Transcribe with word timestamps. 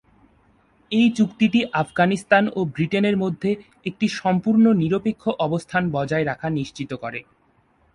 এই 0.91 1.07
চুক্তিটি 1.17 1.59
আফগানিস্তান 1.73 2.43
ও 2.55 2.59
ব্রিটেনের 2.65 3.15
মধ্যে 3.17 3.51
একটি 3.85 4.05
সম্পূর্ণ 4.21 4.65
নিরপেক্ষ 4.73 5.23
অবস্থান 5.39 5.83
বজায় 5.91 6.25
রাখা 6.25 6.47
নিশ্চিত 6.59 6.91
করে। 7.03 7.19